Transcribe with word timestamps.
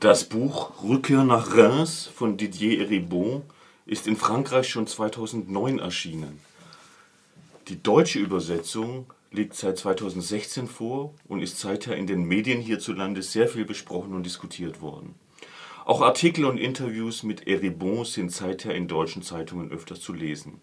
Das 0.00 0.22
Buch 0.22 0.84
Rückkehr 0.84 1.24
nach 1.24 1.56
Reims 1.56 2.06
von 2.06 2.36
Didier 2.36 2.82
Eribon 2.82 3.42
ist 3.84 4.06
in 4.06 4.14
Frankreich 4.14 4.68
schon 4.68 4.86
2009 4.86 5.80
erschienen. 5.80 6.38
Die 7.66 7.82
deutsche 7.82 8.20
Übersetzung 8.20 9.12
liegt 9.32 9.56
seit 9.56 9.76
2016 9.76 10.68
vor 10.68 11.14
und 11.26 11.42
ist 11.42 11.58
seither 11.58 11.96
in 11.96 12.06
den 12.06 12.22
Medien 12.22 12.60
hierzulande 12.60 13.24
sehr 13.24 13.48
viel 13.48 13.64
besprochen 13.64 14.14
und 14.14 14.22
diskutiert 14.22 14.80
worden. 14.80 15.16
Auch 15.84 16.00
Artikel 16.00 16.44
und 16.44 16.58
Interviews 16.58 17.24
mit 17.24 17.48
Eribon 17.48 18.04
sind 18.04 18.30
seither 18.30 18.76
in 18.76 18.86
deutschen 18.86 19.22
Zeitungen 19.22 19.72
öfters 19.72 20.00
zu 20.00 20.12
lesen. 20.12 20.60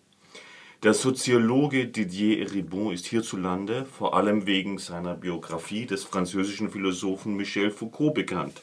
Der 0.82 0.94
Soziologe 0.94 1.88
Didier 1.88 2.40
Eribon 2.40 2.94
ist 2.94 3.08
hierzulande 3.08 3.86
vor 3.86 4.16
allem 4.16 4.46
wegen 4.46 4.78
seiner 4.78 5.14
Biografie 5.14 5.86
des 5.86 6.06
französischen 6.06 6.70
Philosophen 6.70 7.36
Michel 7.36 7.70
Foucault 7.70 8.14
bekannt 8.14 8.62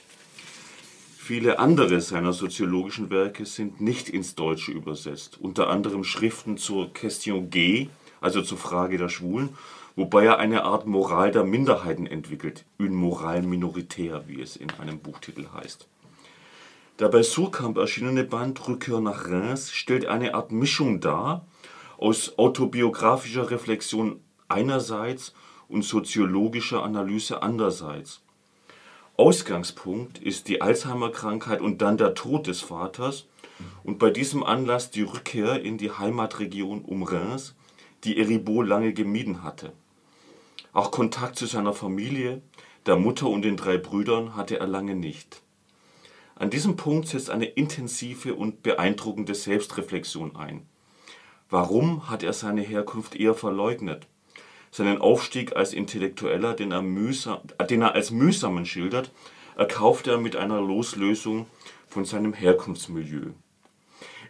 Viele 1.25 1.61
andere 1.61 2.01
seiner 2.01 2.33
soziologischen 2.33 3.09
Werke 3.09 3.47
sind 3.47 3.81
nicht 3.81 4.09
ins 4.09 4.35
Deutsche 4.35 4.73
übersetzt, 4.73 5.39
unter 5.41 5.71
anderem 5.71 6.03
Schriften 6.03 6.57
zur 6.57 6.93
Question 6.93 7.49
G, 7.49 7.91
also 8.21 8.43
zur 8.43 8.59
Frage 8.59 8.99
der 8.99 9.09
Schwulen, 9.09 9.51
wobei 9.95 10.25
er 10.25 10.41
eine 10.41 10.65
Art 10.65 10.89
Moral 10.89 11.31
der 11.31 11.45
Minderheiten 11.45 12.09
entwickelt, 12.09 12.65
une 12.77 12.97
morale 12.97 13.47
minoritaire, 13.47 14.25
wie 14.27 14.41
es 14.41 14.57
in 14.57 14.69
einem 14.81 14.99
Buchtitel 14.99 15.47
heißt. 15.55 15.87
Der 16.99 17.09
bei 17.09 17.23
Surkamp 17.23 17.79
erschienene 17.79 18.25
Band 18.25 18.67
Rückkehr 18.67 18.99
nach 18.99 19.29
Reims 19.29 19.71
stellt 19.71 20.07
eine 20.07 20.35
Art 20.35 20.51
Mischung 20.51 20.99
dar 20.99 21.47
aus 21.99 22.37
autobiografischer 22.37 23.49
Reflexion 23.49 24.19
einerseits 24.49 25.35
und 25.69 25.85
soziologischer 25.85 26.83
Analyse 26.83 27.43
andererseits 27.45 28.23
Ausgangspunkt 29.17 30.19
ist 30.19 30.49
die 30.49 30.63
Alzheimer-Krankheit 30.63 31.61
und 31.61 31.83
dann 31.83 31.99
der 31.99 32.15
Tod 32.15 32.47
des 32.47 32.61
Vaters 32.61 33.27
und 33.85 33.99
bei 33.99 34.11
diesem 34.11 34.43
Anlass 34.43 34.91
die 34.91 35.03
Rückkehr 35.03 35.63
in 35.63 35.77
die 35.77 35.91
Heimatregion 35.91 36.83
um 36.83 37.03
Reims, 37.03 37.55
die 38.05 38.19
Eribot 38.19 38.67
lange 38.67 38.95
gemieden 38.95 39.43
hatte. 39.43 39.73
Auch 40.73 40.91
Kontakt 40.91 41.37
zu 41.37 41.47
seiner 41.47 41.75
Familie, 41.75 42.41
der 42.87 42.97
Mutter 42.97 43.29
und 43.29 43.43
den 43.43 43.57
drei 43.57 43.77
Brüdern 43.77 44.35
hatte 44.35 44.59
er 44.59 44.67
lange 44.67 44.97
nicht. 44.97 45.43
An 46.35 46.49
diesem 46.49 46.77
Punkt 46.77 47.07
setzt 47.07 47.31
eine 47.31 47.45
intensive 47.45 48.35
und 48.35 48.63
beeindruckende 48.63 49.35
Selbstreflexion 49.35 50.35
ein. 50.35 50.67
Warum 51.51 52.09
hat 52.09 52.23
er 52.23 52.33
seine 52.33 52.63
Herkunft 52.63 53.15
eher 53.15 53.35
verleugnet? 53.35 54.07
Seinen 54.73 55.01
Aufstieg 55.01 55.55
als 55.55 55.75
Intellektueller, 55.75 56.55
den 56.55 56.73
er, 56.73 56.83
mühsam, 56.83 57.39
den 57.71 57.83
er 57.83 57.95
als 57.95 58.11
mühsamen 58.11 58.67
schildert, 58.67 59.13
erkauft 59.57 60.09
er 60.09 60.19
mit 60.19 60.35
einer 60.35 60.61
Loslösung 60.61 61.47
von 61.87 62.05
seinem 62.05 62.33
Herkunftsmilieu. 62.33 63.33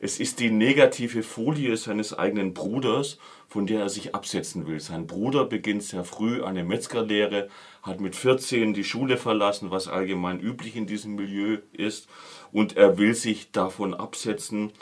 Es 0.01 0.19
ist 0.19 0.41
die 0.41 0.51
negative 0.51 1.23
Folie 1.23 1.77
seines 1.77 2.13
eigenen 2.13 2.55
Bruders, 2.55 3.19
von 3.49 3.69
der 3.69 3.83
er 3.83 3.89
sich 3.89 4.17
absetzen 4.17 4.67
will. 4.67 4.81
Sein 4.81 5.07
Bruder 5.07 5.45
beginnt 5.45 5.85
sehr 5.85 6.03
früh 6.03 6.43
eine 6.43 6.65
Metzgerlehre, 6.65 7.49
hat 7.83 8.01
mit 8.01 8.17
14 8.17 8.75
die 8.75 8.83
Schule 8.83 9.17
verlassen, 9.17 9.71
was 9.71 9.87
allgemein 9.87 10.41
üblich 10.41 10.75
in 10.75 10.89
diesem 10.89 11.15
Milieu 11.15 11.59
ist, 11.73 12.09
und 12.51 12.77
er 12.77 12.99
will 12.99 13.15
sich 13.15 13.53
davon 13.53 13.95
absetzen, 13.95 14.73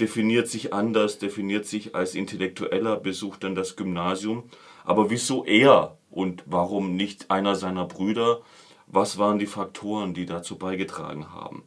definiert 0.00 0.48
sich 0.48 0.72
anders, 0.72 1.18
definiert 1.18 1.66
sich 1.66 1.94
als 1.94 2.16
Intellektueller, 2.16 2.96
besucht 2.96 3.44
dann 3.44 3.54
das 3.54 3.76
Gymnasium 3.76 4.42
aber 4.84 5.10
wieso 5.10 5.44
er 5.44 5.98
und 6.10 6.44
warum 6.46 6.94
nicht 6.94 7.30
einer 7.30 7.56
seiner 7.56 7.86
Brüder? 7.86 8.42
Was 8.86 9.18
waren 9.18 9.38
die 9.38 9.46
Faktoren, 9.46 10.14
die 10.14 10.26
dazu 10.26 10.56
beigetragen 10.56 11.32
haben? 11.32 11.64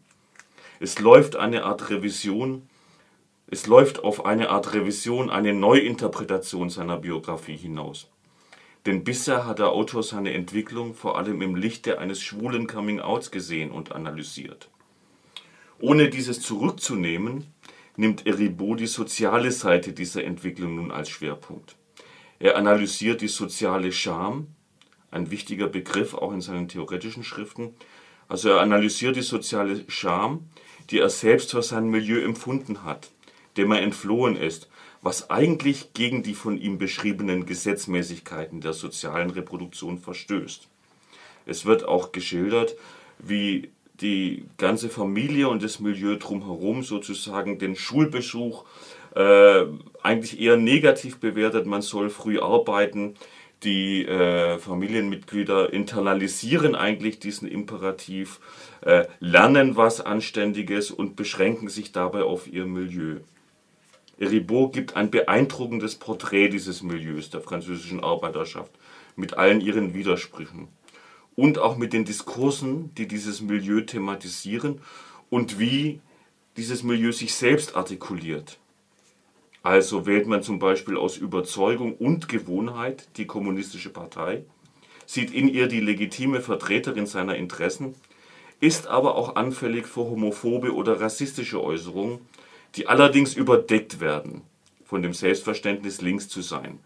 Es 0.80 1.00
läuft 1.00 1.36
eine 1.36 1.64
Art 1.64 1.90
Revision, 1.90 2.70
es 3.48 3.66
läuft 3.66 4.04
auf 4.04 4.26
eine 4.26 4.50
Art 4.50 4.74
Revision, 4.74 5.30
eine 5.30 5.54
Neuinterpretation 5.54 6.70
seiner 6.70 6.98
Biografie 6.98 7.58
hinaus. 7.58 8.08
Denn 8.86 9.04
bisher 9.04 9.46
hat 9.46 9.60
der 9.60 9.70
Autor 9.70 10.04
seine 10.04 10.34
Entwicklung 10.34 10.94
vor 10.94 11.18
allem 11.18 11.42
im 11.42 11.56
Lichte 11.56 12.00
eines 12.00 12.22
schwulen 12.22 12.68
Coming-outs 12.68 13.32
gesehen 13.32 13.72
und 13.72 13.92
analysiert. 13.92 14.70
Ohne 15.80 16.10
dieses 16.10 16.42
zurückzunehmen, 16.42 17.54
nimmt 17.96 18.28
Eribot 18.28 18.80
die 18.80 18.88
soziale 18.88 19.52
Seite 19.52 19.94
dieser 19.94 20.24
Entwicklung 20.24 20.76
nun 20.76 20.92
als 20.92 21.10
Schwerpunkt. 21.10 21.76
Er 22.40 22.56
analysiert 22.56 23.22
die 23.22 23.28
soziale 23.28 23.92
Scham, 23.92 24.48
ein 25.10 25.32
wichtiger 25.32 25.68
Begriff 25.68 26.14
auch 26.14 26.32
in 26.32 26.42
seinen 26.42 26.68
theoretischen 26.68 27.24
Schriften. 27.24 27.74
Also 28.28 28.50
er 28.50 28.62
analysiert 28.62 29.16
die 29.16 29.22
soziale 29.22 29.84
Scham, 29.88 30.50
die 30.90 31.00
er 31.00 31.10
selbst 31.10 31.52
für 31.52 31.64
sein 31.64 31.90
Milieu 31.90 32.22
empfunden 32.22 32.84
hat, 32.84 33.10
dem 33.58 33.72
er 33.72 33.82
entflohen 33.82 34.36
ist, 34.36 34.70
was 35.02 35.30
eigentlich 35.30 35.94
gegen 35.94 36.24
die 36.24 36.36
von 36.36 36.58
ihm 36.58 36.78
beschriebenen 36.78 37.46
Gesetzmäßigkeiten 37.46 38.62
der 38.62 38.74
sozialen 38.74 39.30
Reproduktion 39.30 39.98
verstößt. 39.98 40.68
Es 41.46 41.66
wird 41.66 41.86
auch 41.86 42.12
geschildert, 42.12 42.76
wie 43.20 43.72
die 44.02 44.46
ganze 44.58 44.90
Familie 44.90 45.50
und 45.50 45.64
das 45.64 45.80
Milieu 45.80 46.18
drumherum 46.18 46.84
sozusagen 46.84 47.58
den 47.58 47.76
Schulbesuch 47.76 48.66
äh, 49.18 49.66
eigentlich 50.04 50.40
eher 50.40 50.58
negativ 50.58 51.18
bewertet. 51.20 51.66
Man 51.66 51.82
soll 51.82 52.10
früh 52.10 52.40
arbeiten. 52.40 53.16
Die 53.64 54.06
äh, 54.06 54.60
Familienmitglieder 54.60 55.74
internalisieren 55.74 56.76
eigentlich 56.76 57.20
diesen 57.20 57.48
Imperativ, 57.48 58.40
äh, 58.82 59.06
lernen 59.20 59.76
was 59.76 60.00
Anständiges 60.00 60.92
und 60.92 61.16
beschränken 61.16 61.68
sich 61.68 61.92
dabei 61.92 62.22
auf 62.22 62.48
ihr 62.48 62.68
Milieu. 62.68 63.22
Ribot 64.20 64.74
gibt 64.74 64.96
ein 64.96 65.10
beeindruckendes 65.10 65.96
Porträt 65.96 66.50
dieses 66.50 66.84
Milieus 66.84 67.32
der 67.32 67.42
französischen 67.42 68.04
Arbeiterschaft 68.04 68.72
mit 69.16 69.34
allen 69.34 69.62
ihren 69.62 69.96
Widersprüchen 69.96 70.68
und 71.36 71.58
auch 71.58 71.78
mit 71.78 71.94
den 71.94 72.06
Diskursen, 72.06 72.94
die 72.96 73.08
dieses 73.08 73.42
Milieu 73.42 73.82
thematisieren 73.82 74.82
und 75.32 75.60
wie 75.60 76.00
dieses 76.58 76.84
Milieu 76.84 77.12
sich 77.12 77.34
selbst 77.34 77.76
artikuliert. 77.76 78.60
Also 79.68 80.06
wählt 80.06 80.28
man 80.28 80.44
zum 80.44 80.60
Beispiel 80.60 80.96
aus 80.96 81.18
Überzeugung 81.18 81.98
und 81.98 82.30
Gewohnheit 82.30 83.10
die 83.18 83.28
Kommunistische 83.28 83.90
Partei, 83.90 84.46
sieht 85.06 85.30
in 85.34 85.50
ihr 85.50 85.68
die 85.68 85.82
legitime 85.82 86.40
Vertreterin 86.40 87.06
seiner 87.06 87.36
Interessen, 87.36 87.94
ist 88.62 88.88
aber 88.88 89.16
auch 89.16 89.36
anfällig 89.36 89.86
für 89.86 90.06
homophobe 90.06 90.74
oder 90.74 91.02
rassistische 91.02 91.62
Äußerungen, 91.62 92.20
die 92.76 92.88
allerdings 92.88 93.34
überdeckt 93.34 94.00
werden 94.00 94.44
von 94.86 95.02
dem 95.02 95.14
Selbstverständnis 95.14 96.00
links 96.00 96.30
zu 96.30 96.42
sein. 96.42 96.80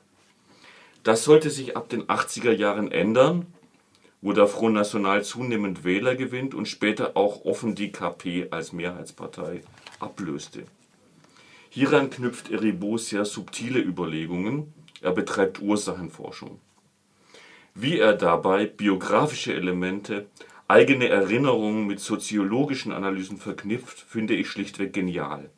Das 1.04 1.24
sollte 1.24 1.52
sich 1.52 1.78
ab 1.78 1.88
den 1.88 2.06
80er 2.06 2.52
Jahren 2.52 2.92
ändern, 2.92 3.46
wo 4.24 4.34
der 4.34 4.48
Front 4.48 4.74
National 4.74 5.24
zunehmend 5.24 5.84
Wähler 5.84 6.16
gewinnt 6.16 6.56
und 6.56 6.68
später 6.68 7.12
auch 7.16 7.46
offen 7.46 7.76
die 7.76 7.92
KP 7.92 8.48
als 8.50 8.74
Mehrheitspartei 8.74 9.62
ablöste. 10.00 10.64
Hieran 11.74 12.10
knüpft 12.10 12.52
Eribot 12.52 13.00
sehr 13.00 13.24
subtile 13.24 13.80
Überlegungen, 13.80 14.74
er 15.00 15.14
betreibt 15.14 15.62
Ursachenforschung. 15.62 16.60
Wie 17.76 17.98
er 17.98 18.12
dabei 18.12 18.66
biografische 18.66 19.54
Elemente, 19.54 20.26
eigene 20.68 21.08
Erinnerungen 21.08 21.88
mit 21.88 22.02
soziologischen 22.02 22.92
Analysen 22.92 23.38
verknüpft, 23.38 24.02
finde 24.02 24.34
ich 24.34 24.50
schlichtweg 24.50 24.92
genial. 24.92 25.50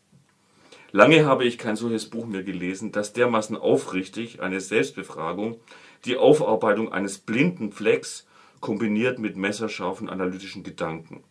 Lange 0.91 1.25
habe 1.25 1.46
ich 1.46 1.57
kein 1.57 1.75
solches 1.75 2.07
Buch 2.07 2.28
mehr 2.28 2.44
gelesen, 2.44 2.91
das 2.91 3.13
dermaßen 3.13 3.57
aufrichtig 3.57 4.40
eine 4.40 4.62
Selbstbefragung, 4.62 5.59
die 6.06 6.18
Aufarbeitung 6.18 6.94
eines 6.94 7.18
blinden 7.18 7.72
Flecks 7.72 8.28
kombiniert 8.59 9.18
mit 9.18 9.35
messerscharfen 9.35 10.12
analytischen 10.12 10.62
Gedanken, 10.62 11.24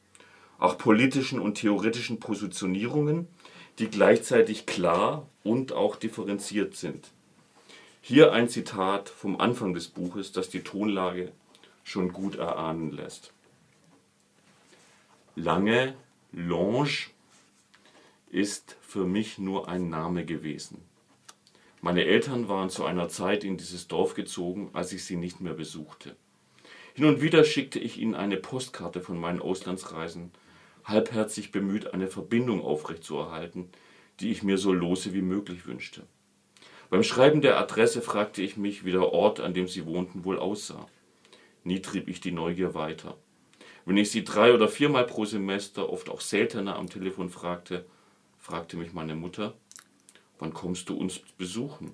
auch 0.59 0.77
politischen 0.77 1.39
und 1.39 1.55
theoretischen 1.55 2.19
Positionierungen 2.19 3.29
die 3.79 3.89
gleichzeitig 3.89 4.67
klar 4.67 5.29
und 5.45 5.73
auch 5.73 5.97
differenziert 5.97 6.77
sind. 6.77 7.11
Hier 8.01 8.33
ein 8.33 8.49
Zitat 8.49 9.09
vom 9.09 9.41
Anfang 9.41 9.75
des 9.75 9.89
Buches, 9.89 10.33
das 10.33 10.51
die 10.51 10.63
Tonlage 10.63 11.33
schon 11.85 12.13
gut 12.13 12.37
erahnen 12.37 12.91
lässt. 12.91 13.33
Lange 15.35 15.95
Lange 16.33 17.11
ist 18.31 18.77
für 18.81 19.05
mich 19.05 19.39
nur 19.39 19.69
ein 19.69 19.91
Name 19.91 20.25
gewesen. 20.25 20.83
Meine 21.83 22.05
Eltern 22.05 22.49
waren 22.49 22.71
zu 22.71 22.85
einer 22.85 23.09
Zeit 23.09 23.45
in 23.45 23.59
dieses 23.59 23.89
Dorf 23.89 24.15
gezogen, 24.15 24.71
als 24.73 24.93
ich 24.93 25.05
sie 25.05 25.17
nicht 25.17 25.41
mehr 25.41 25.53
besuchte. 25.53 26.17
Hin 26.95 27.05
und 27.05 27.21
wieder 27.21 27.45
schickte 27.45 27.79
ich 27.79 27.99
ihnen 27.99 28.15
eine 28.15 28.37
Postkarte 28.37 29.01
von 29.01 29.19
meinen 29.19 29.41
Auslandsreisen 29.41 30.31
halbherzig 30.85 31.53
bemüht, 31.53 31.95
eine 31.95 32.09
Verbindung 32.09 32.63
aufrechtzuerhalten, 32.63 33.71
die 34.21 34.31
ich 34.31 34.43
mir 34.43 34.59
so 34.59 34.73
lose 34.73 35.15
wie 35.15 35.23
möglich 35.23 35.67
wünschte. 35.67 36.03
Beim 36.91 37.03
Schreiben 37.03 37.41
der 37.41 37.59
Adresse 37.59 38.03
fragte 38.03 38.43
ich 38.43 38.57
mich, 38.57 38.85
wie 38.85 38.93
der 38.93 39.13
Ort, 39.13 39.41
an 39.41 39.55
dem 39.55 39.67
sie 39.67 39.87
wohnten, 39.87 40.25
wohl 40.25 40.39
aussah. 40.39 40.87
Nie 41.65 41.81
trieb 41.81 42.09
ich 42.09 42.21
die 42.21 42.33
Neugier 42.33 42.75
weiter. 42.75 43.17
Wenn 43.85 43.97
ich 43.97 44.11
sie 44.11 44.25
drei 44.25 44.53
oder 44.53 44.69
viermal 44.69 45.07
pro 45.07 45.25
Semester, 45.25 45.91
oft 45.91 46.09
auch 46.09 46.21
seltener 46.21 46.77
am 46.77 46.89
Telefon 46.89 47.31
fragte, 47.31 47.85
fragte 48.39 48.77
mich 48.77 48.93
meine 48.93 49.15
Mutter, 49.15 49.55
wann 50.39 50.53
kommst 50.53 50.89
du 50.89 50.97
uns 50.97 51.21
besuchen? 51.39 51.93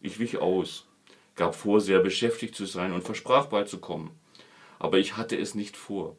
Ich 0.00 0.18
wich 0.18 0.38
aus, 0.38 0.88
gab 1.36 1.54
vor, 1.54 1.80
sehr 1.80 2.00
beschäftigt 2.00 2.56
zu 2.56 2.66
sein 2.66 2.92
und 2.92 3.04
versprach 3.04 3.46
bald 3.46 3.68
zu 3.68 3.78
kommen. 3.78 4.10
Aber 4.78 4.98
ich 4.98 5.16
hatte 5.16 5.36
es 5.36 5.54
nicht 5.54 5.76
vor. 5.76 6.16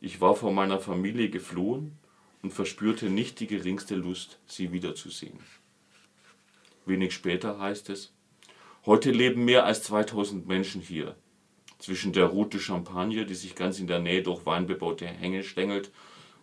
Ich 0.00 0.20
war 0.20 0.34
vor 0.34 0.52
meiner 0.52 0.78
Familie 0.78 1.30
geflohen 1.30 1.98
und 2.42 2.52
verspürte 2.52 3.08
nicht 3.08 3.40
die 3.40 3.46
geringste 3.46 3.94
Lust, 3.94 4.38
sie 4.46 4.72
wiederzusehen. 4.72 5.38
Wenig 6.84 7.14
später 7.14 7.58
heißt 7.58 7.90
es, 7.90 8.12
heute 8.84 9.10
leben 9.10 9.44
mehr 9.44 9.64
als 9.64 9.82
2000 9.84 10.46
Menschen 10.46 10.80
hier. 10.80 11.16
Zwischen 11.78 12.12
der 12.12 12.26
Route 12.26 12.60
Champagne, 12.60 13.26
die 13.26 13.34
sich 13.34 13.54
ganz 13.54 13.80
in 13.80 13.86
der 13.86 13.98
Nähe 13.98 14.22
durch 14.22 14.46
weinbebaute 14.46 15.06
Hänge 15.06 15.42
stängelt, 15.42 15.90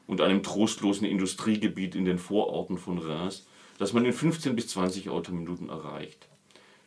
und 0.05 0.21
einem 0.21 0.43
trostlosen 0.43 1.07
Industriegebiet 1.07 1.95
in 1.95 2.05
den 2.05 2.19
Vororten 2.19 2.77
von 2.77 2.97
Reims, 2.97 3.47
das 3.77 3.93
man 3.93 4.05
in 4.05 4.13
15 4.13 4.55
bis 4.55 4.67
20 4.67 5.09
Autominuten 5.09 5.69
erreicht. 5.69 6.27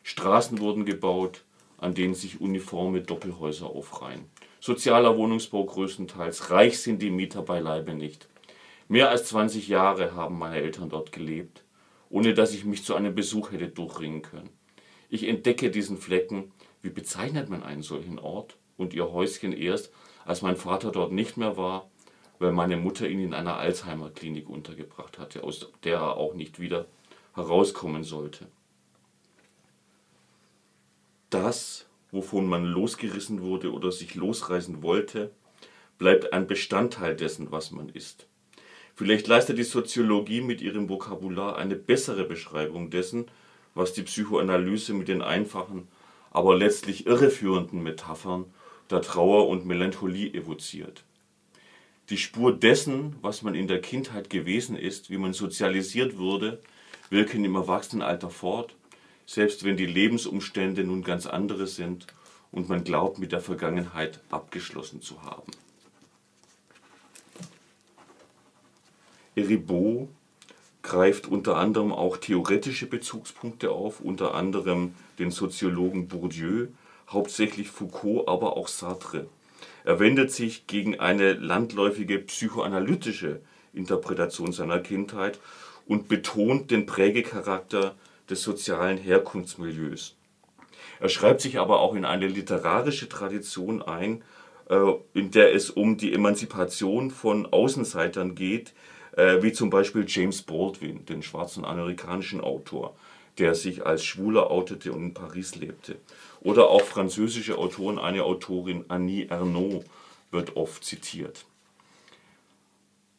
Straßen 0.03 0.59
wurden 0.59 0.85
gebaut, 0.85 1.45
an 1.79 1.95
denen 1.95 2.15
sich 2.15 2.41
uniforme 2.41 3.01
Doppelhäuser 3.01 3.67
aufreihen. 3.67 4.27
Sozialer 4.61 5.17
Wohnungsbau 5.17 5.65
größtenteils, 5.65 6.51
reich 6.51 6.81
sind 6.81 7.03
die 7.03 7.11
Mieter 7.11 7.43
beileibe 7.43 7.95
nicht. 7.95 8.29
Mehr 8.89 9.11
als 9.11 9.27
20 9.27 9.69
Jahre 9.69 10.15
haben 10.15 10.39
meine 10.39 10.57
Eltern 10.57 10.89
dort 10.89 11.13
gelebt, 11.13 11.65
ohne 12.09 12.35
dass 12.35 12.55
ich 12.55 12.65
mich 12.65 12.85
zu 12.85 12.95
einem 12.95 13.15
Besuch 13.15 13.53
hätte 13.53 13.69
durchringen 13.69 14.23
können. 14.23 14.51
Ich 15.09 15.27
entdecke 15.27 15.71
diesen 15.71 15.99
Flecken, 15.99 16.53
wie 16.83 16.91
bezeichnet 16.91 17.49
man 17.49 17.63
einen 17.63 17.83
solchen 17.83 18.19
Ort 18.19 18.57
und 18.77 18.95
ihr 18.95 19.13
Häuschen 19.13 19.53
erst, 19.53 19.93
als 20.25 20.43
mein 20.43 20.57
Vater 20.57 20.91
dort 20.91 21.13
nicht 21.13 21.37
mehr 21.37 21.57
war, 21.57 21.91
weil 22.39 22.53
meine 22.53 22.77
Mutter 22.77 23.09
ihn 23.09 23.21
in 23.21 23.35
einer 23.35 23.57
Alzheimer-Klinik 23.57 24.49
untergebracht 24.49 25.19
hatte, 25.19 25.43
aus 25.43 25.71
der 25.85 25.99
er 25.99 26.17
auch 26.17 26.35
nicht 26.35 26.61
wieder 26.61 26.87
herauskommen 27.35 28.05
sollte. 28.05 28.47
Das, 31.31 31.86
wovon 32.17 32.47
man 32.47 32.65
losgerissen 32.65 33.43
wurde 33.43 33.71
oder 33.71 33.93
sich 33.93 34.15
losreißen 34.15 34.83
wollte, 34.83 35.31
bleibt 35.99 36.33
ein 36.33 36.47
Bestandteil 36.47 37.15
dessen, 37.15 37.53
was 37.53 37.71
man 37.71 37.91
ist. 37.91 38.27
Vielleicht 38.95 39.27
leistet 39.27 39.59
die 39.59 39.65
Soziologie 39.65 40.41
mit 40.41 40.63
ihrem 40.63 40.89
Vokabular 40.89 41.57
eine 41.57 41.77
bessere 41.77 42.25
Beschreibung 42.25 42.89
dessen, 42.89 43.27
was 43.75 43.93
die 43.93 44.03
Psychoanalyse 44.03 44.95
mit 44.95 45.09
den 45.09 45.21
einfachen, 45.21 45.89
aber 46.31 46.57
letztlich 46.57 47.07
irreführenden 47.07 47.83
Metaphern 47.83 48.47
der 48.91 49.03
Trauer 49.03 49.49
und 49.49 49.67
Melancholie 49.67 50.33
evoziert. 50.33 51.05
Die 52.09 52.17
Spur 52.17 52.57
dessen, 52.57 53.17
was 53.21 53.43
man 53.43 53.55
in 53.55 53.69
der 53.69 53.83
Kindheit 53.83 54.31
gewesen 54.31 54.77
ist, 54.77 55.11
wie 55.11 55.19
man 55.19 55.35
sozialisiert 55.35 56.17
wurde, 56.17 56.61
wirken 57.11 57.45
im 57.45 57.57
Erwachsenenalter 57.57 58.31
fort, 58.31 58.75
selbst 59.27 59.65
wenn 59.65 59.77
die 59.77 59.87
Lebensumstände 59.87 60.85
nun 60.85 61.03
ganz 61.03 61.27
andere 61.27 61.67
sind 61.67 62.07
und 62.53 62.69
man 62.69 62.85
glaubt, 62.85 63.19
mit 63.19 63.33
der 63.33 63.41
Vergangenheit 63.41 64.21
abgeschlossen 64.31 65.03
zu 65.03 65.23
haben. 65.23 65.53
Eribot 69.35 70.09
greift 70.83 71.27
unter 71.27 71.57
anderem 71.57 71.93
auch 71.93 72.17
theoretische 72.17 72.87
Bezugspunkte 72.87 73.73
auf, 73.73 74.01
unter 74.01 74.35
anderem 74.35 74.95
den 75.19 75.31
Soziologen 75.31 76.07
Bourdieu, 76.07 76.69
hauptsächlich 77.09 77.69
Foucault, 77.69 78.29
aber 78.29 78.57
auch 78.57 78.69
Sartre. 78.69 79.27
Er 79.85 80.01
wendet 80.01 80.33
sich 80.33 80.67
gegen 80.67 80.99
eine 80.99 81.35
landläufige 81.35 82.19
psychoanalytische 82.21 83.41
Interpretation 83.75 84.53
seiner 84.53 84.79
Kindheit 84.79 85.39
und 85.87 86.09
betont 86.09 86.71
den 86.71 86.87
Prägecharakter 86.87 87.95
des 88.31 88.43
sozialen 88.43 88.99
Herkunftsmilieus. 88.99 90.17
Er 91.01 91.09
schreibt 91.09 91.41
sich 91.41 91.59
aber 91.59 91.81
auch 91.81 91.95
in 91.95 92.05
eine 92.05 92.27
literarische 92.27 93.09
Tradition 93.09 93.83
ein, 93.83 94.23
äh, 94.69 94.93
in 95.15 95.31
der 95.31 95.55
es 95.55 95.71
um 95.71 95.97
die 95.97 96.13
Emanzipation 96.13 97.11
von 97.11 97.47
Außenseitern 97.47 98.35
geht, 98.35 98.73
äh, 99.17 99.43
wie 99.43 99.53
zum 99.53 99.71
Beispiel 99.71 100.05
James 100.07 100.43
Baldwin, 100.43 101.05
den 101.07 101.23
schwarzen 101.23 101.65
amerikanischen 101.65 102.41
Autor, 102.41 102.97
der 103.39 103.55
sich 103.55 103.85
als 103.85 104.05
Schwuler 104.05 104.51
outete 104.51 104.93
und 104.93 105.03
in 105.03 105.15
Paris 105.15 105.57
lebte. 105.57 105.97
Oder 106.41 106.69
auch 106.69 106.83
französische 106.83 107.59
Autoren, 107.59 107.99
eine 107.99 108.25
Autorin 108.25 108.85
Annie 108.89 109.27
Ernaux 109.29 109.85
wird 110.31 110.57
oft 110.57 110.85
zitiert. 110.85 111.45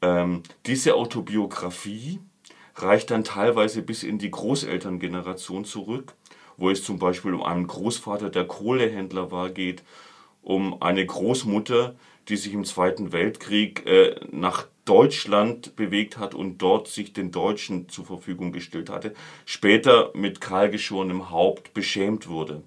Ähm, 0.02 0.44
diese 0.66 0.96
Autobiografie 0.96 2.20
reicht 2.78 3.12
dann 3.12 3.24
teilweise 3.24 3.82
bis 3.82 4.04
in 4.04 4.18
die 4.18 4.32
Großelterngeneration 4.32 5.66
zurück, 5.66 6.14
wo 6.58 6.70
es 6.70 6.84
zum 6.84 7.00
Beispiel 7.00 7.34
um 7.34 7.44
einen 7.44 7.68
Großvater, 7.68 8.30
der 8.30 8.46
Kohlehändler 8.46 9.32
war, 9.32 9.50
geht, 9.50 9.84
um 10.42 10.82
eine 10.82 11.06
Großmutter, 11.06 11.96
die 12.30 12.38
sich 12.38 12.54
im 12.54 12.66
Zweiten 12.66 13.12
Weltkrieg 13.12 13.86
äh, 13.86 14.16
nach 14.32 14.68
Deutschland 14.86 15.76
bewegt 15.76 16.18
hat 16.18 16.34
und 16.34 16.60
dort 16.60 16.88
sich 16.88 17.14
den 17.14 17.32
Deutschen 17.32 17.90
zur 17.90 18.06
Verfügung 18.06 18.52
gestellt 18.52 18.90
hatte, 18.90 19.14
später 19.46 20.12
mit 20.14 20.40
kahlgeschorenem 20.40 21.30
Haupt 21.30 21.74
beschämt 21.74 22.30
wurde. 22.30 22.64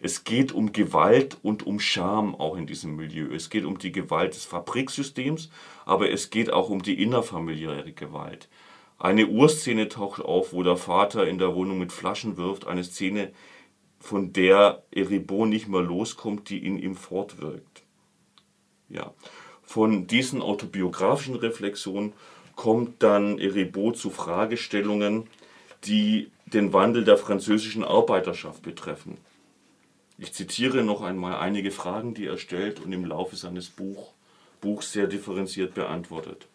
Es 0.00 0.24
geht 0.24 0.52
um 0.52 0.72
Gewalt 0.72 1.36
und 1.42 1.66
um 1.66 1.78
Scham 1.78 2.34
auch 2.34 2.56
in 2.56 2.66
diesem 2.66 2.96
Milieu. 2.96 3.34
Es 3.34 3.50
geht 3.50 3.64
um 3.64 3.78
die 3.78 3.92
Gewalt 3.92 4.34
des 4.34 4.44
Fabriksystems, 4.44 5.50
aber 5.84 6.10
es 6.10 6.30
geht 6.30 6.52
auch 6.52 6.70
um 6.70 6.82
die 6.82 7.02
innerfamiliäre 7.02 7.92
Gewalt. 7.92 8.48
Eine 9.00 9.28
Urszene 9.28 9.88
taucht 9.88 10.20
auf, 10.20 10.52
wo 10.52 10.62
der 10.62 10.76
Vater 10.76 11.26
in 11.26 11.38
der 11.38 11.54
Wohnung 11.54 11.78
mit 11.78 11.90
Flaschen 11.90 12.36
wirft, 12.36 12.66
eine 12.66 12.84
Szene, 12.84 13.32
von 13.98 14.34
der 14.34 14.82
Eribon 14.90 15.48
nicht 15.48 15.68
mehr 15.68 15.80
loskommt, 15.80 16.50
die 16.50 16.64
in 16.64 16.78
ihm 16.78 16.94
fortwirkt. 16.94 17.82
Ja. 18.90 19.14
Von 19.62 20.06
diesen 20.06 20.42
autobiografischen 20.42 21.36
Reflexionen 21.36 22.12
kommt 22.56 23.02
dann 23.02 23.38
Eribon 23.38 23.94
zu 23.94 24.10
Fragestellungen, 24.10 25.28
die 25.84 26.30
den 26.44 26.74
Wandel 26.74 27.04
der 27.04 27.16
französischen 27.16 27.84
Arbeiterschaft 27.84 28.62
betreffen. 28.62 29.16
Ich 30.18 30.34
zitiere 30.34 30.82
noch 30.82 31.00
einmal 31.00 31.36
einige 31.36 31.70
Fragen, 31.70 32.12
die 32.12 32.26
er 32.26 32.36
stellt 32.36 32.80
und 32.80 32.92
im 32.92 33.06
Laufe 33.06 33.36
seines 33.36 33.70
Buch, 33.70 34.12
Buchs 34.60 34.92
sehr 34.92 35.06
differenziert 35.06 35.72
beantwortet. 35.72 36.46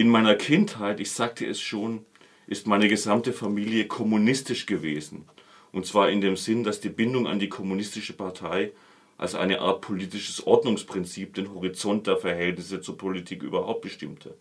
In 0.00 0.08
meiner 0.08 0.34
Kindheit, 0.34 0.98
ich 0.98 1.10
sagte 1.10 1.44
es 1.46 1.60
schon, 1.60 2.06
ist 2.46 2.66
meine 2.66 2.88
gesamte 2.88 3.34
Familie 3.34 3.86
kommunistisch 3.86 4.64
gewesen. 4.64 5.26
Und 5.72 5.84
zwar 5.84 6.08
in 6.08 6.22
dem 6.22 6.36
Sinn, 6.38 6.64
dass 6.64 6.80
die 6.80 6.88
Bindung 6.88 7.26
an 7.26 7.38
die 7.38 7.50
kommunistische 7.50 8.14
Partei 8.14 8.72
als 9.18 9.34
eine 9.34 9.60
Art 9.60 9.82
politisches 9.82 10.46
Ordnungsprinzip 10.46 11.34
den 11.34 11.52
Horizont 11.52 12.06
der 12.06 12.16
Verhältnisse 12.16 12.80
zur 12.80 12.96
Politik 12.96 13.42
überhaupt 13.42 13.82
bestimmte. 13.82 14.34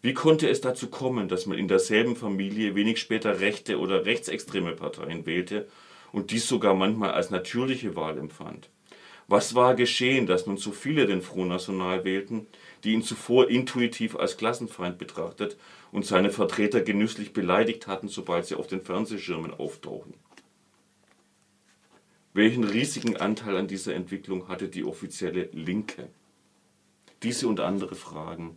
Wie 0.00 0.14
konnte 0.14 0.48
es 0.48 0.62
dazu 0.62 0.88
kommen, 0.88 1.28
dass 1.28 1.44
man 1.44 1.58
in 1.58 1.68
derselben 1.68 2.16
Familie 2.16 2.74
wenig 2.74 2.98
später 2.98 3.40
rechte 3.40 3.80
oder 3.80 4.06
rechtsextreme 4.06 4.72
Parteien 4.72 5.26
wählte 5.26 5.68
und 6.12 6.30
dies 6.30 6.48
sogar 6.48 6.72
manchmal 6.72 7.10
als 7.10 7.28
natürliche 7.28 7.94
Wahl 7.94 8.16
empfand. 8.16 8.70
Was 9.30 9.54
war 9.54 9.74
geschehen, 9.74 10.26
dass 10.26 10.46
nun 10.46 10.56
so 10.56 10.72
viele 10.72 11.06
den 11.06 11.20
Front 11.20 11.50
National 11.50 12.02
wählten, 12.04 12.46
die 12.82 12.94
ihn 12.94 13.02
zuvor 13.02 13.50
intuitiv 13.50 14.16
als 14.16 14.38
Klassenfeind 14.38 14.96
betrachtet 14.96 15.58
und 15.92 16.06
seine 16.06 16.30
Vertreter 16.30 16.80
genüsslich 16.80 17.34
beleidigt 17.34 17.86
hatten, 17.86 18.08
sobald 18.08 18.46
sie 18.46 18.54
auf 18.54 18.68
den 18.68 18.80
Fernsehschirmen 18.80 19.52
auftauchen? 19.52 20.14
Welchen 22.32 22.64
riesigen 22.64 23.18
Anteil 23.18 23.58
an 23.58 23.68
dieser 23.68 23.94
Entwicklung 23.94 24.48
hatte 24.48 24.68
die 24.68 24.84
offizielle 24.84 25.50
Linke? 25.52 26.08
Diese 27.22 27.48
und 27.48 27.60
andere 27.60 27.96
Fragen 27.96 28.56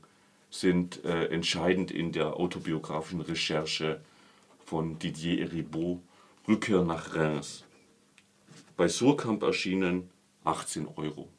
sind 0.49 1.03
äh, 1.03 1.25
entscheidend 1.25 1.91
in 1.91 2.13
der 2.13 2.37
autobiografischen 2.37 3.21
Recherche 3.21 3.99
von 4.65 4.99
Didier 4.99 5.41
Eribot 5.41 5.99
Rückkehr 6.47 6.83
nach 6.83 7.15
Reims. 7.15 7.65
Bei 8.77 8.87
Surkamp 8.87 9.43
erschienen 9.43 10.10
18 10.43 10.87
Euro. 10.97 11.29